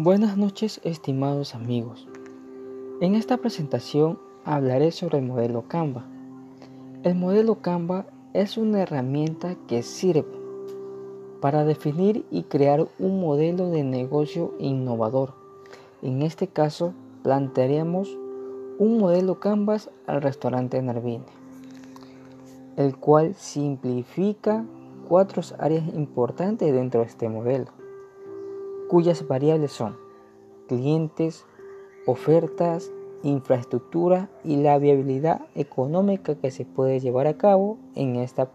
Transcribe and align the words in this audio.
Buenas 0.00 0.36
noches 0.36 0.80
estimados 0.84 1.56
amigos. 1.56 2.06
En 3.00 3.16
esta 3.16 3.36
presentación 3.38 4.16
hablaré 4.44 4.92
sobre 4.92 5.18
el 5.18 5.24
modelo 5.24 5.64
Canva. 5.66 6.04
El 7.02 7.16
modelo 7.16 7.56
Canva 7.62 8.06
es 8.32 8.58
una 8.58 8.80
herramienta 8.80 9.56
que 9.66 9.82
sirve 9.82 10.24
para 11.40 11.64
definir 11.64 12.24
y 12.30 12.44
crear 12.44 12.86
un 13.00 13.20
modelo 13.20 13.70
de 13.70 13.82
negocio 13.82 14.54
innovador. 14.60 15.34
En 16.00 16.22
este 16.22 16.46
caso 16.46 16.94
plantearíamos 17.24 18.16
un 18.78 18.98
modelo 18.98 19.40
Canvas 19.40 19.90
al 20.06 20.22
restaurante 20.22 20.80
Narvine, 20.80 21.24
el 22.76 22.96
cual 22.96 23.34
simplifica 23.34 24.64
cuatro 25.08 25.42
áreas 25.58 25.88
importantes 25.88 26.72
dentro 26.72 27.00
de 27.00 27.08
este 27.08 27.28
modelo 27.28 27.87
cuyas 28.88 29.28
variables 29.28 29.72
son 29.72 29.96
clientes, 30.66 31.44
ofertas, 32.06 32.90
infraestructura 33.22 34.28
y 34.44 34.56
la 34.56 34.78
viabilidad 34.78 35.42
económica 35.54 36.34
que 36.36 36.50
se 36.50 36.64
puede 36.64 37.00
llevar 37.00 37.26
a 37.26 37.36
cabo 37.36 37.78
en 37.94 38.16
esta 38.16 38.50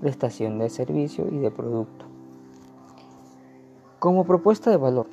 prestación 0.00 0.58
de 0.58 0.70
servicio 0.70 1.28
y 1.30 1.38
de 1.38 1.50
producto. 1.50 2.06
Como 3.98 4.24
propuesta 4.24 4.70
de 4.70 4.76
valor, 4.76 5.06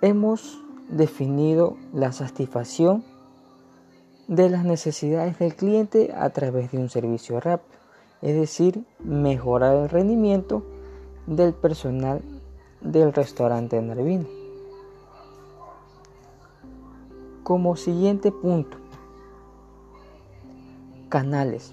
hemos 0.00 0.62
definido 0.88 1.76
la 1.92 2.12
satisfacción 2.12 3.04
de 4.28 4.48
las 4.48 4.64
necesidades 4.64 5.38
del 5.38 5.54
cliente 5.54 6.12
a 6.16 6.30
través 6.30 6.72
de 6.72 6.78
un 6.78 6.88
servicio 6.88 7.40
rápido, 7.40 7.78
es 8.22 8.34
decir, 8.34 8.84
mejorar 9.00 9.76
el 9.76 9.88
rendimiento 9.88 10.62
del 11.26 11.52
personal 11.52 12.22
del 12.80 13.12
restaurante 13.12 13.80
Nervini. 13.80 14.26
Como 17.42 17.76
siguiente 17.76 18.32
punto, 18.32 18.76
canales. 21.08 21.72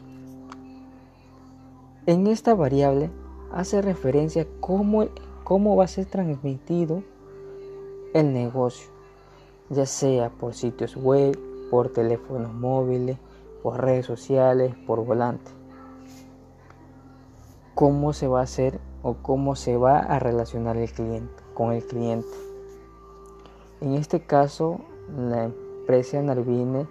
En 2.06 2.28
esta 2.28 2.54
variable 2.54 3.10
hace 3.52 3.82
referencia 3.82 4.44
a 4.44 4.48
cómo, 4.60 5.06
cómo 5.44 5.76
va 5.76 5.86
a 5.86 5.88
ser 5.88 6.06
transmitido 6.06 7.04
el 8.14 8.34
negocio, 8.34 8.90
ya 9.70 9.86
sea 9.86 10.30
por 10.30 10.54
sitios 10.54 10.96
web, 10.96 11.38
por 11.72 11.90
teléfonos 11.90 12.54
móviles, 12.54 13.18
por 13.64 13.82
redes 13.82 14.06
sociales, 14.06 14.76
por 14.86 15.04
volante. 15.04 15.50
¿Cómo 17.74 18.14
se 18.14 18.28
va 18.28 18.42
a 18.42 18.44
hacer 18.44 18.80
o 19.04 19.16
cómo 19.16 19.56
se 19.56 19.78
va 19.78 20.00
a 20.00 20.18
relacionar 20.18 20.78
el 20.78 20.92
cliente 20.92 21.44
con 21.54 21.74
el 21.74 21.86
cliente. 21.86 22.36
En 23.82 23.94
este 23.94 24.22
caso, 24.22 24.80
la 25.16 25.44
empresa 25.44 26.22
Narvine, 26.22 26.88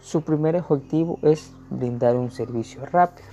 su 0.00 0.22
primer 0.22 0.56
objetivo 0.56 1.18
es 1.22 1.52
brindar 1.70 2.16
un 2.16 2.30
servicio 2.30 2.84
rápido, 2.84 3.28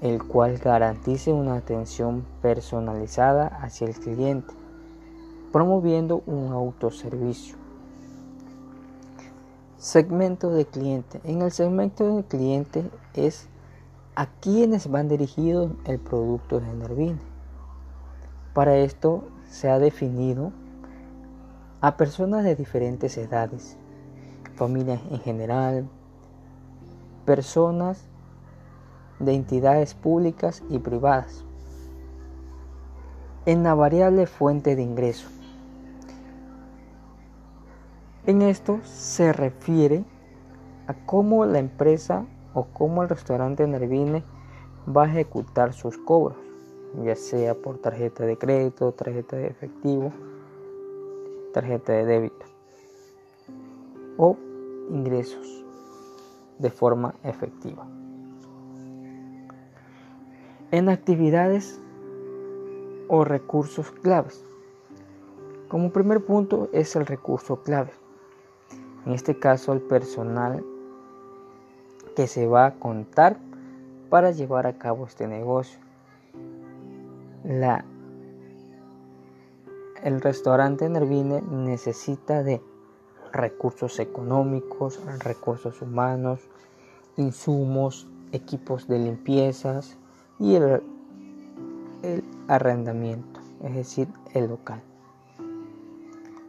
el 0.00 0.22
cual 0.22 0.58
garantice 0.58 1.32
una 1.32 1.56
atención 1.56 2.24
personalizada 2.42 3.46
hacia 3.46 3.86
el 3.86 3.94
cliente, 3.94 4.52
promoviendo 5.52 6.22
un 6.26 6.52
autoservicio. 6.52 7.56
Segmento 9.78 10.50
de 10.50 10.66
cliente. 10.66 11.20
En 11.22 11.42
el 11.42 11.52
segmento 11.52 12.16
de 12.16 12.24
cliente 12.24 12.90
es 13.14 13.48
a 14.18 14.26
quiénes 14.26 14.90
van 14.90 15.06
dirigidos 15.06 15.70
el 15.84 16.00
producto 16.00 16.58
de 16.58 16.66
Nervine. 16.74 17.20
Para 18.52 18.76
esto 18.76 19.28
se 19.48 19.70
ha 19.70 19.78
definido 19.78 20.50
a 21.80 21.96
personas 21.96 22.42
de 22.42 22.56
diferentes 22.56 23.16
edades, 23.16 23.76
familias 24.56 25.00
en 25.12 25.20
general, 25.20 25.88
personas 27.26 28.08
de 29.20 29.34
entidades 29.34 29.94
públicas 29.94 30.64
y 30.68 30.80
privadas. 30.80 31.44
En 33.46 33.62
la 33.62 33.74
variable 33.74 34.26
fuente 34.26 34.74
de 34.74 34.82
ingreso. 34.82 35.28
En 38.26 38.42
esto 38.42 38.80
se 38.82 39.32
refiere 39.32 40.04
a 40.88 40.94
cómo 41.06 41.44
la 41.44 41.60
empresa 41.60 42.26
o 42.58 42.66
cómo 42.72 43.02
el 43.04 43.08
restaurante 43.08 43.66
Nervine 43.66 44.24
va 44.88 45.04
a 45.04 45.06
ejecutar 45.08 45.72
sus 45.72 45.96
cobros, 45.96 46.36
ya 47.04 47.14
sea 47.14 47.54
por 47.54 47.78
tarjeta 47.78 48.24
de 48.24 48.36
crédito, 48.36 48.90
tarjeta 48.92 49.36
de 49.36 49.46
efectivo, 49.46 50.12
tarjeta 51.52 51.92
de 51.92 52.04
débito 52.04 52.46
o 54.16 54.36
ingresos 54.90 55.64
de 56.58 56.70
forma 56.70 57.14
efectiva. 57.22 57.86
En 60.72 60.88
actividades 60.88 61.80
o 63.06 63.24
recursos 63.24 63.90
claves. 63.92 64.44
Como 65.68 65.92
primer 65.92 66.24
punto 66.24 66.68
es 66.72 66.96
el 66.96 67.06
recurso 67.06 67.62
clave. 67.62 67.92
En 69.06 69.12
este 69.12 69.38
caso 69.38 69.72
el 69.72 69.80
personal 69.80 70.64
que 72.18 72.26
se 72.26 72.48
va 72.48 72.66
a 72.66 72.74
contar 72.74 73.36
para 74.10 74.32
llevar 74.32 74.66
a 74.66 74.76
cabo 74.76 75.06
este 75.06 75.28
negocio. 75.28 75.78
La, 77.44 77.84
el 80.02 80.20
restaurante 80.20 80.88
Nervine 80.88 81.40
necesita 81.42 82.42
de 82.42 82.60
recursos 83.32 84.00
económicos, 84.00 85.00
recursos 85.20 85.80
humanos, 85.80 86.40
insumos, 87.16 88.08
equipos 88.32 88.88
de 88.88 88.98
limpiezas 88.98 89.96
y 90.40 90.56
el, 90.56 90.82
el 92.02 92.24
arrendamiento, 92.48 93.38
es 93.62 93.76
decir, 93.76 94.08
el 94.34 94.48
local. 94.48 94.82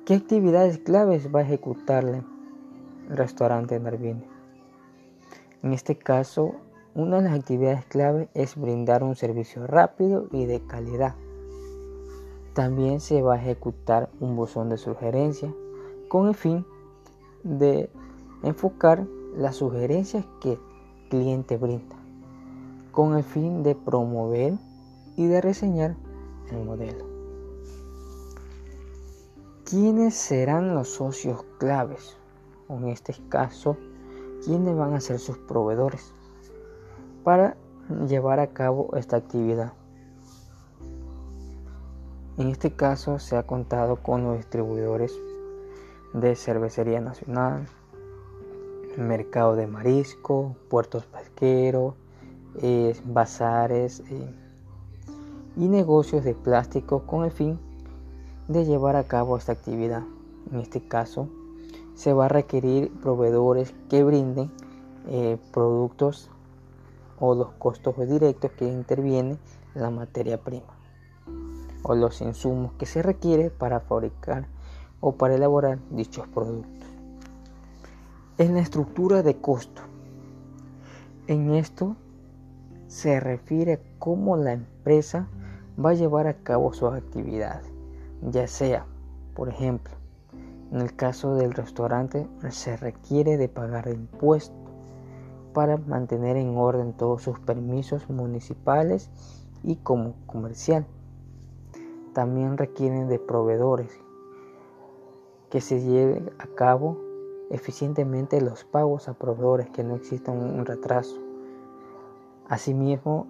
¿Qué 0.07 0.16
actividades 0.16 0.80
claves 0.80 1.30
va 1.31 1.41
a 1.41 1.44
ejecutarle 1.44 2.24
el 3.07 3.18
restaurante 3.18 3.80
Nervine? 3.80 4.39
En 5.62 5.74
este 5.74 5.97
caso, 5.97 6.56
una 6.96 7.18
de 7.18 7.24
las 7.24 7.38
actividades 7.38 7.86
clave 7.86 8.30
es 8.34 8.56
brindar 8.56 9.03
un 9.03 9.16
servicio 9.16 9.68
rápido 9.68 10.28
y 10.31 10.46
de 10.46 10.62
calidad. 10.62 11.16
También 12.53 13.02
se 13.02 13.22
va 13.22 13.36
a 13.36 13.42
ejecutar 13.42 14.09
un 14.19 14.36
buzón 14.36 14.69
de 14.69 14.78
sugerencia 14.78 15.53
con 16.08 16.28
el 16.30 16.36
fin 16.36 16.66
de 17.44 17.90
enfocar 18.44 19.06
las 19.36 19.58
sugerencias 19.58 20.25
que 20.42 20.53
el 20.53 20.59
cliente 21.09 21.58
brinda, 21.58 21.96
con 22.92 23.18
el 23.18 23.24
fin 23.24 23.62
de 23.62 23.75
promover 23.75 24.53
y 25.18 25.28
de 25.28 25.42
reseñar 25.42 25.96
el 26.52 26.64
modelo. 26.64 27.06
¿Quiénes 29.66 30.16
serán 30.16 30.74
los 30.74 30.90
socios 30.90 31.44
claves? 31.59 32.18
En 32.69 32.88
este 32.88 33.14
caso, 33.30 33.78
quiénes 34.44 34.76
van 34.76 34.94
a 34.94 35.02
ser 35.02 35.20
sus 35.20 35.38
proveedores 35.38 36.12
para 37.24 37.58
llevar 38.08 38.40
a 38.40 38.48
cabo 38.48 38.96
esta 38.96 39.18
actividad. 39.18 39.74
En 42.38 42.48
este 42.50 42.72
caso 42.72 43.20
se 43.20 43.36
ha 43.36 43.44
contado 43.44 43.98
con 43.98 44.24
los 44.24 44.38
distribuidores 44.38 45.14
de 46.14 46.36
Cervecería 46.36 47.02
Nacional, 47.02 47.68
Mercado 48.98 49.56
de 49.56 49.68
Marisco, 49.68 50.56
Puertos 50.70 51.06
Pesqueros, 51.06 51.96
eh, 52.62 52.96
bazares 53.06 54.02
eh, 54.10 54.34
y 55.58 55.68
negocios 55.68 56.24
de 56.24 56.34
plástico 56.34 57.06
con 57.06 57.25
el 57.25 57.31
fin 57.31 57.60
de 58.48 58.66
llevar 58.66 58.96
a 58.96 59.04
cabo 59.04 59.38
esta 59.38 59.52
actividad. 59.52 60.04
En 60.52 60.60
este 60.60 60.81
caso, 60.81 61.30
se 62.00 62.13
va 62.13 62.28
a 62.28 62.30
requerir 62.30 62.94
proveedores 63.01 63.75
que 63.90 64.06
brinden 64.06 64.50
eh, 65.10 65.38
productos 65.51 66.31
o 67.19 67.36
los 67.36 67.51
costos 67.56 67.98
directos 68.07 68.51
que 68.51 68.66
interviene 68.66 69.38
la 69.75 69.90
materia 69.90 70.42
prima 70.42 70.78
o 71.84 71.96
los 71.96 72.22
insumos 72.22 72.72
que 72.80 72.86
se 72.86 73.04
requiere 73.04 73.50
para 73.50 73.81
fabricar 73.81 74.48
o 75.01 75.16
para 75.16 75.36
elaborar 75.36 75.80
dichos 75.90 76.25
productos. 76.30 76.88
En 78.38 78.54
la 78.54 78.62
estructura 78.62 79.22
de 79.22 79.36
costo. 79.36 79.81
En 81.28 81.54
esto 81.54 81.98
se 82.88 83.19
refiere 83.19 83.74
a 83.74 83.80
cómo 84.00 84.38
la 84.38 84.54
empresa 84.54 85.28
va 85.78 85.90
a 85.90 85.96
llevar 85.96 86.28
a 86.28 86.38
cabo 86.44 86.72
sus 86.72 86.94
actividades, 86.94 87.69
ya 88.22 88.48
sea, 88.48 88.86
por 89.36 89.50
ejemplo, 89.50 90.00
en 90.71 90.81
el 90.81 90.95
caso 90.95 91.36
del 91.36 91.54
restaurante 91.54 92.27
se 92.50 92.77
requiere 92.77 93.38
de 93.38 93.50
pagar 93.50 93.88
impuestos 93.88 94.56
para 95.54 95.77
mantener 95.77 96.38
en 96.38 96.57
orden 96.57 96.94
todos 96.94 97.24
sus 97.24 97.39
permisos 97.39 98.10
municipales 98.10 99.10
y 99.63 99.77
como 99.77 100.13
comercial. 100.25 100.86
también 102.13 102.57
requieren 102.57 103.07
de 103.07 103.19
proveedores 103.19 103.92
que 105.50 105.62
se 105.62 105.81
lleven 105.81 106.31
a 106.39 106.48
cabo 106.48 106.98
eficientemente 107.50 108.42
los 108.42 108.63
pagos 108.63 109.07
a 109.10 109.13
proveedores, 109.13 109.69
que 109.69 109.83
no 109.83 109.95
exista 109.95 110.31
un 110.31 110.65
retraso. 110.65 111.18
Asimismo, 112.48 113.25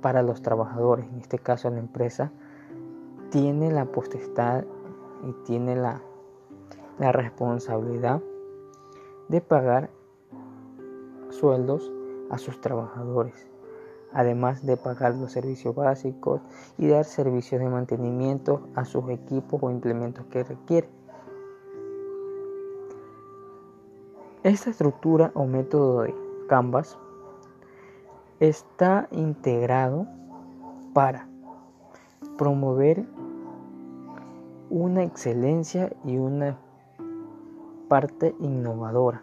para 0.00 0.22
los 0.22 0.40
trabajadores, 0.42 1.06
en 1.12 1.20
este 1.20 1.38
caso 1.38 1.68
la 1.70 1.78
empresa, 1.78 2.32
tiene 3.30 3.70
la 3.70 3.86
potestad 3.86 4.64
y 5.22 5.32
tiene 5.44 5.76
la, 5.76 6.00
la 7.00 7.12
responsabilidad 7.12 8.20
de 9.28 9.40
pagar 9.40 9.88
sueldos 11.30 11.90
a 12.28 12.36
sus 12.36 12.60
trabajadores, 12.60 13.48
además 14.12 14.66
de 14.66 14.76
pagar 14.76 15.14
los 15.14 15.32
servicios 15.32 15.74
básicos 15.74 16.42
y 16.76 16.88
dar 16.88 17.06
servicios 17.06 17.62
de 17.62 17.70
mantenimiento 17.70 18.68
a 18.74 18.84
sus 18.84 19.08
equipos 19.08 19.62
o 19.62 19.70
implementos 19.70 20.26
que 20.26 20.44
requieren. 20.44 20.90
Esta 24.42 24.68
estructura 24.68 25.32
o 25.34 25.46
método 25.46 26.02
de 26.02 26.14
Canvas 26.48 26.98
está 28.40 29.08
integrado 29.10 30.06
para 30.92 31.26
promover 32.36 33.06
una 34.68 35.02
excelencia 35.02 35.92
y 36.04 36.18
una 36.18 36.58
parte 37.90 38.36
innovadora 38.38 39.20